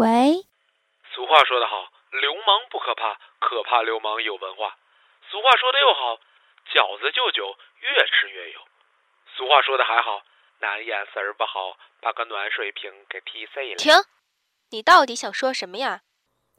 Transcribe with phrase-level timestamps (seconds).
[0.00, 0.32] 喂，
[1.12, 1.76] 俗话说得好，
[2.24, 4.74] 流氓不可怕，可怕流氓有文化。
[5.28, 6.16] 俗话说的又好，
[6.72, 7.44] 饺子就酒，
[7.84, 8.60] 越吃越有。
[9.36, 10.22] 俗话说的还好，
[10.62, 13.76] 男眼神儿不好，把个暖水瓶给踢碎了。
[13.76, 13.92] 停！
[14.70, 16.00] 你到底想说什么呀？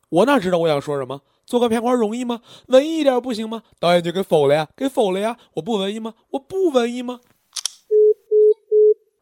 [0.09, 1.21] 我哪知道我想说什么？
[1.47, 2.43] 做个片花容易吗？
[2.67, 3.63] 文艺一点不行吗？
[3.79, 5.35] 导演就给否了呀，给否了呀！
[5.55, 6.13] 我不文艺吗？
[6.33, 7.21] 我不文艺吗？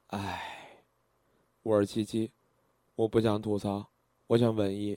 [0.08, 0.84] 唉，
[1.64, 2.34] 我是七七，
[2.98, 3.88] 我不想吐槽，
[4.30, 4.96] 我想文艺。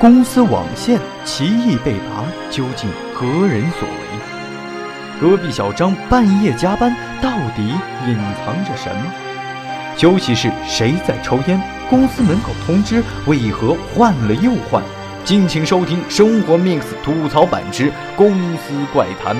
[0.00, 5.20] 公司网线奇异被拔，究竟何人所为？
[5.20, 7.62] 隔壁小张半夜加班，到底
[8.08, 9.12] 隐藏着什么？
[9.98, 11.60] 休息室谁在抽烟？
[11.90, 14.82] 公司门口通知为何换了又换？
[15.26, 19.36] 敬请收听《生活 mix 吐槽版之公司怪谈》。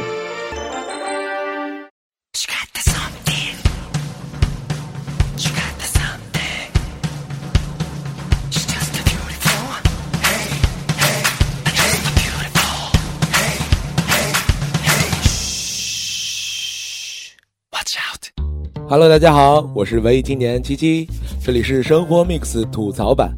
[18.90, 21.08] Hello，大家好，我是文艺青年七七，
[21.42, 23.34] 这里是生活 mix 吐槽版。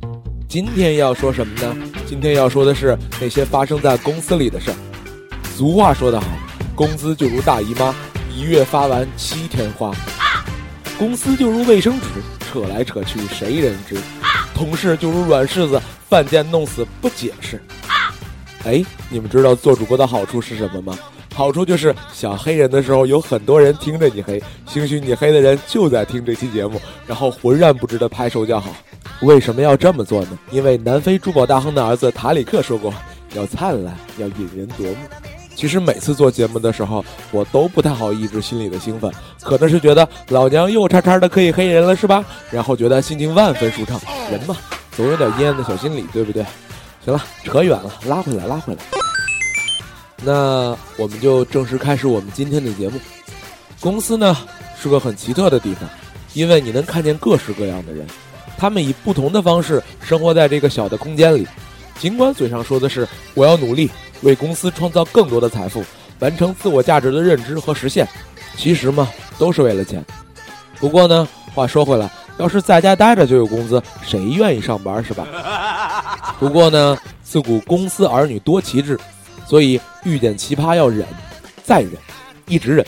[0.48, 1.76] 今天要说什么呢？
[2.06, 4.76] 今天要说的是那些发生在公司里的事儿。
[5.54, 6.26] 俗话说得好，
[6.74, 7.94] 工资就如大姨妈，
[8.34, 9.94] 一月发完七天花。
[10.98, 12.06] 公司就如卫生纸，
[12.50, 13.96] 扯来扯去谁人知？
[14.54, 17.62] 同事就如软柿子，饭见弄死不解释。
[18.64, 20.98] 哎，你们知道做主播的好处是什么吗？
[21.34, 28.70] 好处就是想黑人的时候有很多人听着你黑，兴许你黑的人就在听这期节目，然后浑然不知的拍手叫好。
[29.22, 30.38] 为什么要这么做呢？
[30.50, 32.92] 因为南非珠宝大亨的儿子塔里克说过，
[33.34, 34.96] 要灿烂，要引人夺目。
[35.54, 42.24] 其实每次做节目的时候，我都不太好抑制心里的兴奋，可能是觉得老娘又叉叉的可以黑人了是吧？
[42.50, 44.00] 然后觉得心情万分舒畅。
[44.30, 44.56] 人嘛，
[44.96, 46.44] 总有点阴暗的小心理，对不对？
[47.04, 49.01] 行了，扯远了，拉回来，拉回来。
[50.24, 53.00] 那我们就正式开始我们今天的节目。
[53.80, 54.36] 公司呢
[54.80, 55.88] 是个很奇特的地方，
[56.34, 58.06] 因为你能看见各式各样的人，
[58.56, 61.46] 他们以不同的方式生活在这个小的空间里。
[61.98, 63.90] 尽管嘴上说的是我要努力
[64.22, 65.84] 为公司创造更多的财富，
[66.20, 68.06] 完成自我价值的认知和实现，
[68.56, 69.08] 其实嘛
[69.38, 70.04] 都是为了钱。
[70.78, 75.26] 不过呢，话说回来，要是在家待着就有工资，谁愿意上班是吧？
[76.38, 78.98] 不过呢，自古公司儿女多奇志。
[79.46, 81.06] 所以遇见奇葩要忍，
[81.62, 81.92] 再忍，
[82.46, 82.86] 一直忍。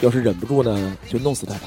[0.00, 1.60] 要是忍不住呢，就弄死他吧。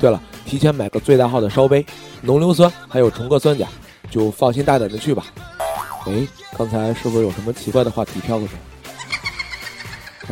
[0.00, 1.86] 对了，提前买个最大号的烧杯，
[2.20, 3.68] 浓硫酸还有重铬酸钾，
[4.10, 5.26] 就放心大胆的去吧。
[6.06, 6.26] 哎，
[6.58, 8.54] 刚才是不是有什么奇怪的话题飘过去？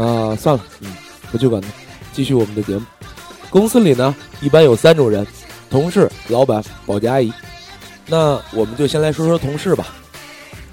[0.03, 0.93] 啊，算了，嗯，
[1.31, 1.69] 不去管他，
[2.13, 2.83] 继续我们的节目。
[3.51, 5.25] 公司里呢，一般有三种人：
[5.71, 7.33] 同事、老板、保洁阿姨。
[8.07, 9.87] 那我们就先来说说同事吧。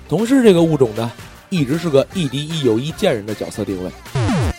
[0.09, 1.11] 同事这个物种呢？
[1.49, 3.91] 一直是个亦敌亦友亦贱人的角色定位，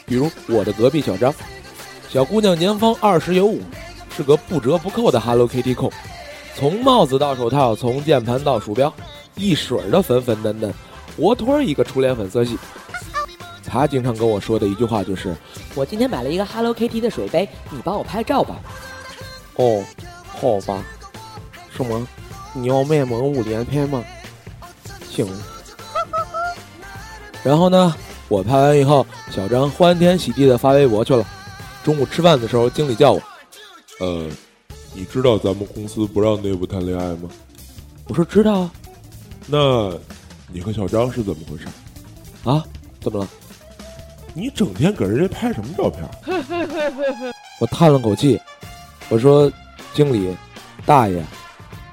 [0.07, 1.35] 比如我的隔壁小张，
[2.09, 3.61] 小姑娘年方二十有五，
[4.17, 5.93] 是个不折不扣的 Hello Kitty 控，
[6.57, 8.93] 从帽子到手套，从键盘到鼠标，
[9.35, 10.73] 一水儿的粉粉嫩嫩，
[11.17, 12.59] 活脱一个初恋粉色系。
[13.67, 15.37] 她经常跟我说的一句话就是
[15.77, 18.57] ：“我今天买了一个 Hello Kitty 的水杯，你帮我拍照吧。”
[19.57, 19.85] 哦，
[20.27, 20.83] 好吧。
[21.77, 22.09] 什么？
[22.55, 24.03] 你要卖萌五连拍吗？
[25.11, 25.29] 行。
[27.45, 27.95] 然后呢，
[28.29, 31.25] 我拍完以后，小张欢天喜地的发微博去了。
[31.85, 33.23] 中午吃饭的时候，经理叫我
[34.01, 34.29] ：“呃，
[34.93, 37.29] 你知道咱们公司不让内部谈恋爱吗？”
[38.09, 38.73] 我说：“知道啊。”
[39.47, 39.97] 那，
[40.53, 41.67] 你和小张是怎么回事？
[42.45, 42.63] 啊？
[43.01, 43.29] 怎么了？
[44.35, 46.05] 你整天给人家拍什么照片？
[47.61, 48.39] 我叹了口气，
[49.09, 49.51] 我说
[49.95, 50.37] ：“经理，
[50.85, 51.25] 大爷，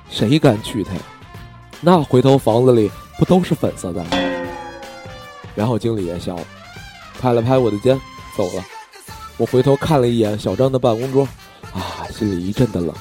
[0.09, 0.91] 谁敢娶她？
[1.79, 4.03] 那回头房子里不都是粉色的？”
[5.55, 6.43] 然后经理也笑了，
[7.19, 7.99] 拍了拍我的肩，
[8.37, 8.63] 走了。
[9.37, 11.27] 我回头看了一眼小张的办公桌，
[11.73, 12.93] 啊，心里一阵的冷。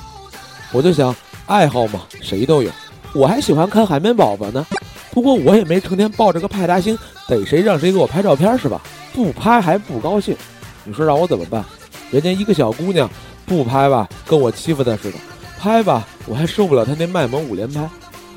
[0.73, 1.15] 我就想，
[1.47, 2.71] 爱好嘛，谁都有。
[3.13, 4.67] 我还喜欢看海绵宝宝呢。
[5.13, 6.99] 不过我也没成天抱着个派大星，
[7.29, 8.81] 逮谁让谁给我拍照片是吧？
[9.13, 10.37] 不拍还不高兴。
[10.83, 11.65] 你说让我怎么办？
[12.11, 13.09] 人家一个小姑娘，
[13.47, 15.19] 不拍吧，跟我欺负她似的；
[15.59, 17.89] 拍吧，我还受不了她那卖萌五连拍，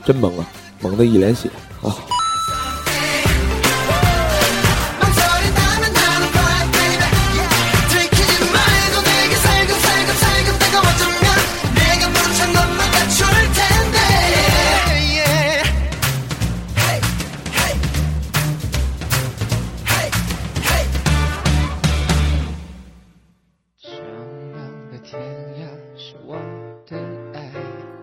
[0.06, 0.48] 真萌啊，
[0.81, 1.50] 萌的一脸血
[1.81, 1.96] 啊。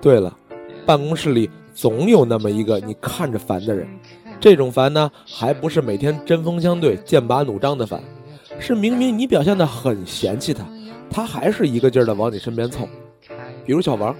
[0.04, 0.36] 对了，
[0.84, 3.88] 办公室里总有那么一个你看着烦的人，
[4.38, 8.02] 这种烦呢，还不是每天针锋相对、剑拔弩张的烦，
[8.60, 10.62] 是明明你表现得很嫌弃他，
[11.08, 12.86] 他还是一个劲儿的往你身边凑。
[13.64, 14.14] 比如小王，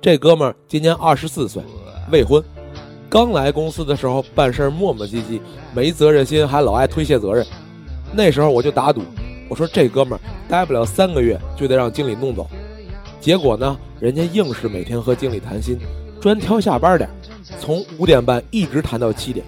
[0.00, 1.62] 这哥们儿今年二十四岁，
[2.10, 2.42] 未婚，
[3.08, 5.38] 刚来公司的时候办事磨磨唧唧，
[5.72, 7.46] 没责任心，还老爱推卸责任。
[8.12, 9.02] 那时候我就打赌，
[9.48, 12.48] 我说这哥们儿待不了三个月就得让经理弄走。
[13.20, 15.78] 结果呢，人家硬是每天和经理谈心，
[16.22, 17.08] 专挑下班点，
[17.58, 19.44] 从五点半一直谈到七点。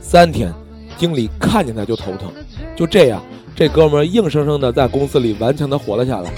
[0.00, 0.54] 三天，
[0.96, 2.30] 经理看见他就头疼。
[2.76, 3.20] 就这样，
[3.56, 6.30] 这哥们硬生生的在公司里顽强的活了下来。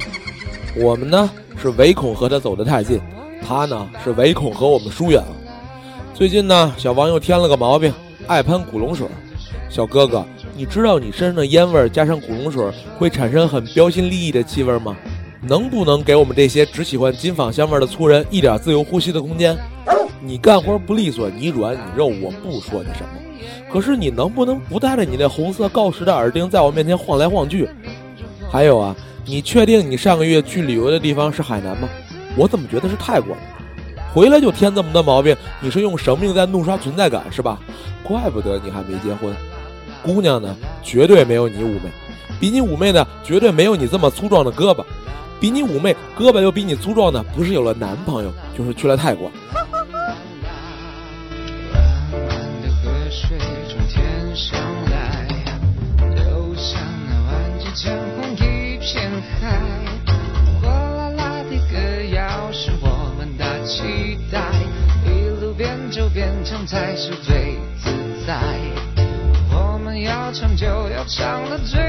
[0.79, 1.31] 我们呢
[1.61, 2.99] 是唯恐和他走得太近，
[3.47, 5.37] 他呢是唯恐和我们疏远了。
[6.15, 7.93] 最近呢，小王又添了个毛病，
[8.27, 9.07] 爱喷古龙水。
[9.69, 10.25] 小哥哥，
[10.57, 12.65] 你知道你身上的烟味加上古龙水
[12.97, 14.97] 会产生很标新立异的气味吗？
[15.41, 19.57] 能不能给我们这些只喜欢金纺香味的粗人一点自由呼吸的空间？
[20.21, 23.09] 你干活不利索，你软你肉，我不说你什么。
[23.71, 27.69] 可是你能不能不带着你那红色锆石的耳钉在我面前晃来晃去？
[28.51, 31.89] 还有啊，你确定你上个月去旅游的地方是海南吗？
[32.37, 33.43] 我怎么觉得是泰国呢？
[34.13, 37.61] 回来就添这么多毛病，你是用生命在怒刷存在感是吧？
[38.03, 39.33] 怪不得你还没结婚。
[40.03, 41.91] 姑娘呢，绝对没有你妩媚，
[42.41, 44.83] 比你妩媚的绝对没有你这么粗壮的胳膊，
[45.41, 49.31] 比你妩媚胳膊又比你粗壮的，不是有了男朋友，就是去了泰国。
[66.67, 67.91] 才是最自
[68.27, 68.37] 在。
[69.51, 71.81] 我们要唱就要唱得最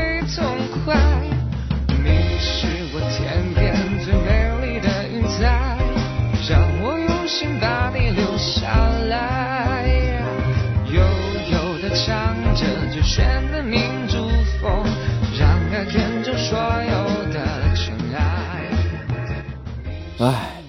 [20.19, 20.61] 唉，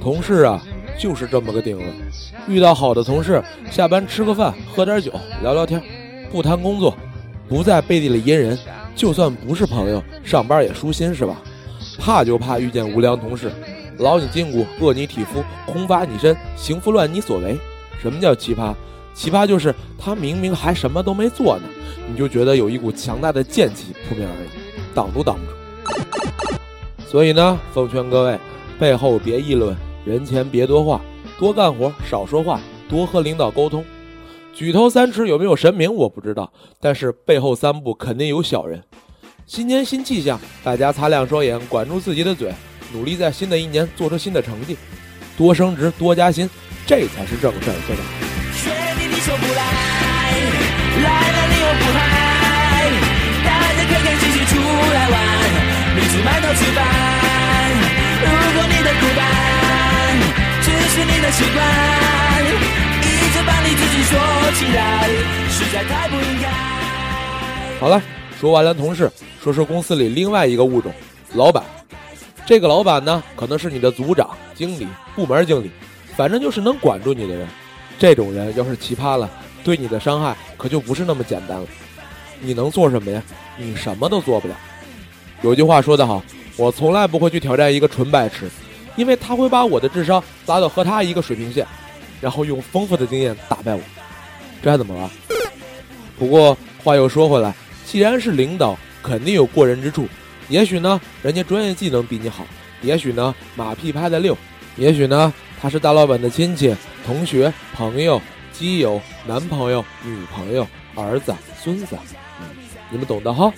[0.00, 0.62] 同事啊。
[0.98, 1.84] 就是这么个定位，
[2.46, 5.10] 遇到好的同事，下班吃个饭，喝点酒，
[5.40, 5.82] 聊聊天，
[6.30, 6.94] 不谈工作，
[7.48, 8.58] 不在背地里阴人，
[8.94, 11.40] 就算不是朋友，上班也舒心是吧？
[11.98, 13.50] 怕就怕遇见无良同事，
[13.96, 17.56] 劳你筋骨，饿你体肤，空乏你身，行拂乱你所为。
[17.98, 18.74] 什么叫奇葩？
[19.14, 21.62] 奇葩就是他明明还什么都没做呢，
[22.06, 24.50] 你就觉得有一股强大的剑气扑面而来，
[24.94, 27.08] 挡都挡不住。
[27.08, 28.38] 所以呢，奉劝各位，
[28.80, 29.76] 背后别议论。
[30.06, 31.02] 人前别多话，
[31.38, 33.84] 多干活，少说话，多和领导沟通。
[34.54, 36.50] 举头三尺有没有神明我不知道，
[36.80, 38.82] 但是背后三步肯定有小人。
[39.46, 42.50] 新年新气象，大家擦亮双眼，管住自己的嘴，
[42.94, 44.74] 努力在新的一年做出新的成绩，
[45.36, 46.48] 多升职，多加薪，
[46.86, 48.02] 这才是正事儿，对吧？
[49.54, 49.62] 来
[51.02, 52.88] 来了你又不嗨，
[53.44, 54.56] 大家开开心心出
[54.94, 55.14] 来玩，
[55.94, 56.99] 明知埋头吃饭。
[58.80, 59.26] 你的孤单。
[60.92, 61.64] 是你的习惯，
[63.00, 64.18] 一直把你自己锁
[64.54, 65.08] 起来，
[65.48, 66.48] 实在太不应该。
[67.78, 68.02] 好了，
[68.40, 69.08] 说完了同事，
[69.40, 70.92] 说说公司里另外一个物种——
[71.34, 71.62] 老板。
[72.44, 75.70] 这个老板呢，可能是你的组长、经理、部门经理，
[76.16, 77.46] 反正就是能管住你的人。
[77.96, 79.30] 这种人要是奇葩了，
[79.62, 81.66] 对你的伤害可就不是那么简单了。
[82.40, 83.22] 你能做什么呀？
[83.56, 84.56] 你什么都做不了。
[85.42, 86.20] 有句话说得好，
[86.56, 88.50] 我从来不会去挑战一个纯白痴。
[88.96, 91.66] 因为他会把我的智商拉到和他一个水平线，
[92.20, 93.80] 然后用丰富的经验打败我，
[94.62, 95.10] 这还怎么玩？
[96.18, 97.54] 不过话又说回来，
[97.86, 100.06] 既然是领导，肯定有过人之处。
[100.48, 102.44] 也许呢，人家专业技能比你好；
[102.82, 104.34] 也许呢，马屁拍得溜；
[104.76, 106.74] 也许呢，他是大老板的亲戚、
[107.06, 108.20] 同学、朋友、
[108.52, 111.96] 基友、男朋友、女朋友、儿子、孙子，
[112.40, 112.46] 嗯
[112.90, 113.52] 你们懂的哈。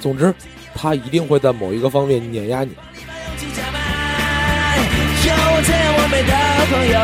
[0.00, 0.34] 总之，
[0.74, 2.72] 他一定会在某一个方面碾压你。
[5.26, 6.32] 有我这样完美的
[6.70, 6.96] 朋友，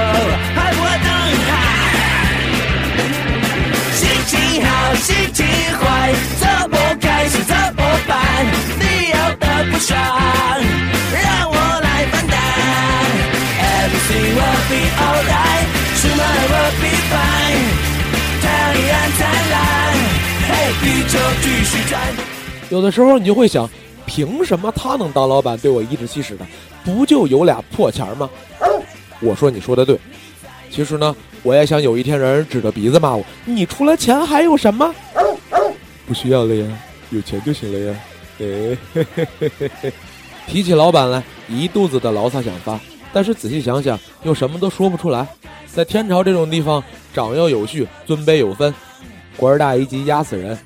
[0.55, 1.11] 还不等
[3.93, 4.33] 心情
[4.65, 5.45] 好，心情
[5.81, 5.83] 坏，
[6.39, 8.15] 怎么开心怎么办？
[8.79, 9.99] 你要的不爽，
[11.13, 12.35] 让我来分担。
[13.59, 15.67] Everything will be alright,
[16.01, 17.67] tomorrow will be fine。
[18.41, 18.45] 太
[18.89, 19.61] 阳灿烂，
[20.49, 20.51] 嘿，
[20.81, 21.93] 地球继续转。
[22.71, 23.69] 有的时候你就会想。
[24.15, 26.47] 凭什么他能当老板，对我颐指气使的？
[26.85, 28.29] 不就有俩破钱吗？
[29.23, 29.99] 我说你说的对。
[30.71, 33.25] 其实呢，我也想有一天人指着鼻子骂我。
[33.47, 34.95] 你除了钱还有什么？
[36.07, 36.79] 不需要了呀，
[37.09, 38.01] 有钱就行了呀。
[38.41, 38.77] 哎，
[40.47, 42.79] 提起老板来，一肚子的牢骚想发。
[43.15, 45.27] 但是仔细想想，又什么都说不出来。
[45.67, 48.75] 在天朝这种地方，长幼有序，尊卑有分，
[49.39, 50.59] 官大一级压死人。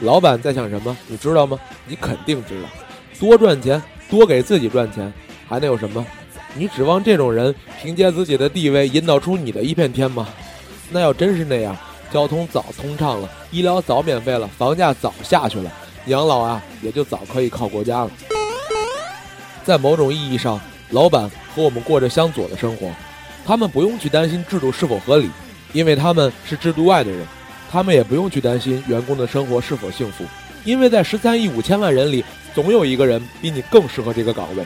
[0.00, 0.96] 老板在想什么？
[1.06, 1.58] 你知道吗？
[1.86, 2.68] 你肯定知道。
[3.18, 5.12] 多赚钱，多给自己赚钱，
[5.48, 6.06] 还能有什么？
[6.54, 10.28] 你指望这种人凭借自己的地位引导出你的一片天吗？
[10.90, 11.76] 那要真是那样，
[12.10, 15.70] 交通早通畅了，医疗早免费了，房价早下去了，
[16.06, 18.10] 养老啊也就早可以靠国家了。
[19.64, 20.58] 在某种意义上，
[20.90, 22.90] 老板和我们过着相左的生活，
[23.44, 25.28] 他们不用去担心制度是否合理，
[25.72, 27.20] 因为他们是制度外的人；
[27.70, 30.24] 他们也不用去担心员工的生活是否幸福，
[30.64, 34.64] 因为在十三亿五千万人里，总有一个人比你更适合这个岗位。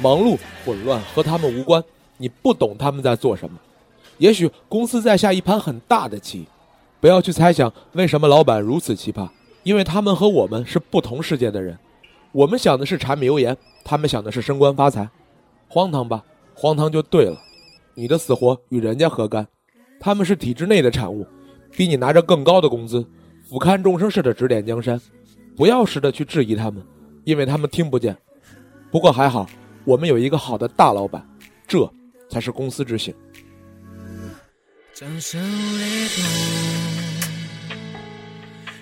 [0.00, 1.82] 忙碌混乱和他们无关，
[2.16, 3.58] 你不懂他们在做什么。
[4.18, 6.46] 也许公司在下一盘很大的棋，
[7.00, 9.28] 不要去猜想为什么老板如此奇葩，
[9.64, 11.76] 因为他们和我们是不同世界的人。
[12.30, 15.08] 我们想的是柴米油盐，他们想的是升官发财。
[15.66, 16.24] 荒唐吧？
[16.54, 17.36] 荒唐就对了。
[17.94, 19.46] 你的死活与人家何干？
[19.98, 21.26] 他们是体制内的产物，
[21.72, 23.06] 比你拿着更高的工资，
[23.48, 25.00] 俯瞰众生似的指点江山。
[25.56, 26.84] 不要时的去质疑他们，
[27.24, 28.16] 因为他们听不见。
[28.90, 29.48] 不过还好。
[29.84, 31.26] 我们有一个好的大老板，
[31.66, 31.90] 这
[32.28, 33.14] 才是公司之幸。
[34.92, 35.40] 掌声
[35.78, 36.24] 雷动，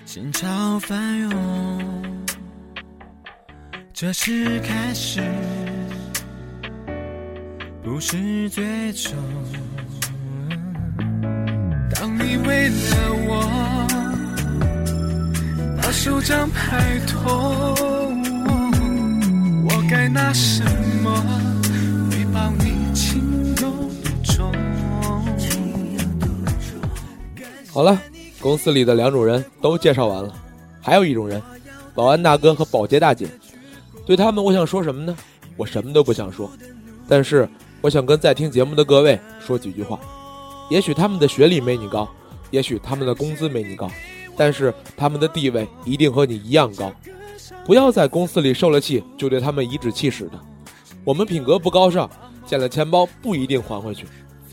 [0.03, 1.31] 心潮翻涌，
[3.93, 5.21] 这是开始，
[7.81, 9.13] 不是最终。
[12.19, 12.75] 你为了
[13.27, 13.87] 我
[15.81, 18.25] 把手掌拍痛。
[19.89, 20.61] 该拿什
[21.01, 21.15] 么
[22.11, 23.71] 回报你情有
[24.03, 24.51] 独钟？
[27.71, 27.97] 好了，
[28.41, 30.33] 公司里的两种人都介绍完了，
[30.81, 31.41] 还有一种人，
[31.95, 33.29] 保安大哥和保洁大姐。
[34.05, 35.15] 对他们，我想说什么呢？
[35.55, 36.51] 我什么都不想说，
[37.07, 37.47] 但是
[37.79, 39.97] 我想跟在听节目的各位说几句话。
[40.69, 42.07] 也许他们的学历没你高，
[42.51, 43.89] 也许他们的工资没你高，
[44.35, 46.91] 但是他们的地位一定和你一样高。
[47.65, 50.39] 不要在公司里受了气就对他们颐指气使的。
[51.03, 52.09] 我们品格不高尚，
[52.45, 54.05] 捡了钱包不一定还回去。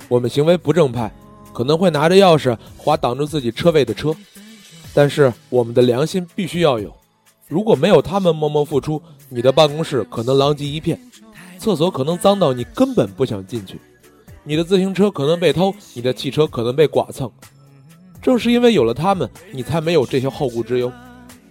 [0.09, 1.13] 我们行为不正派，
[1.53, 4.15] 可能会拿着钥匙划挡住自己车位的车。
[4.93, 6.95] 但是我们的良心必须要有。
[7.49, 11.01] 如果没有他们默默付出，你的办公室可能狼藉一片，
[11.59, 13.81] 厕所可能脏到你根本不想进去，
[14.45, 17.31] 你的自行车可能被偷，你的汽车可能被剐蹭。
[18.23, 20.93] 正是因为有了他们，你才没有这些后顾之忧。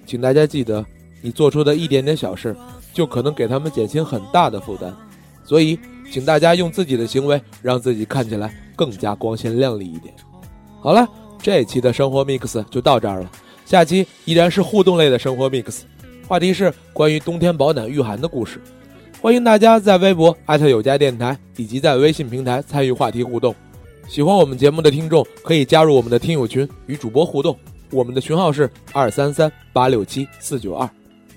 [0.05, 0.85] 请大家记得。
[1.25, 2.53] 你做出的一点点小事，
[2.91, 4.93] 就可能给他们减轻很大的负担，
[5.45, 5.79] 所以，
[6.11, 10.13] 请大家用自己的行为让自己看起来更加光鲜亮丽一点。
[10.81, 11.07] 好了，
[11.41, 13.31] 这一期的生活 mix 就到这儿了，
[13.65, 15.83] 下期依然是互动类的生活 mix，
[16.27, 18.61] 话题是关于冬天保暖御寒的故事。
[19.23, 23.55] 欢迎大家在微博艾特有家电台以及在微信平台参与话题互动。
[24.05, 27.57] 喜欢我们节目的听众可以加入我们的听友群与主播互动，
[27.89, 30.89] 我们的群号是二三三八六七四九二。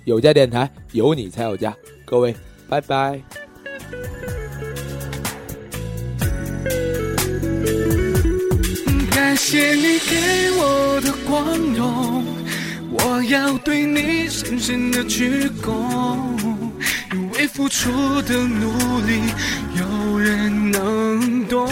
[0.02, 1.72] 有家电台，有你才有家。
[2.04, 2.34] 各位，
[2.68, 3.22] 拜拜。
[9.12, 12.24] 感谢你给我的光荣，
[12.90, 16.35] 我要对你深深的鞠躬。
[17.48, 19.22] 付出的努力，
[19.74, 21.66] 有人能懂。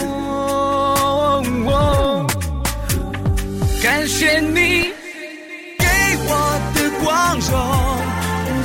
[3.83, 4.93] 感谢你
[5.77, 5.85] 给
[6.27, 6.29] 我
[6.73, 7.51] 的光荣。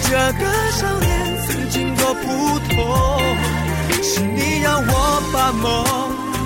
[0.03, 1.09] 这个少年
[1.47, 2.21] 曾经多普
[2.71, 2.75] 通，
[4.03, 4.93] 是你让我
[5.33, 5.69] 把梦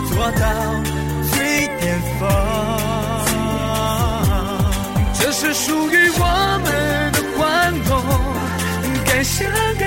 [0.09, 0.43] 做到
[1.31, 1.83] 最巅
[2.19, 2.23] 峰。
[5.15, 6.25] 这是属于我
[6.65, 6.67] 们
[7.13, 7.43] 的光
[7.89, 7.93] 荣，
[9.07, 9.47] 该想
[9.79, 9.85] 干。